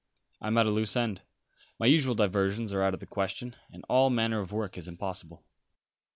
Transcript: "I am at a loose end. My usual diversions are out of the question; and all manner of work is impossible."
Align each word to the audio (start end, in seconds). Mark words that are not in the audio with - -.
"I 0.41 0.47
am 0.47 0.57
at 0.57 0.65
a 0.65 0.71
loose 0.71 0.95
end. 0.95 1.21
My 1.77 1.85
usual 1.85 2.15
diversions 2.15 2.73
are 2.73 2.81
out 2.81 2.95
of 2.95 3.01
the 3.01 3.05
question; 3.05 3.55
and 3.71 3.85
all 3.87 4.09
manner 4.09 4.39
of 4.39 4.51
work 4.51 4.75
is 4.75 4.87
impossible." 4.87 5.43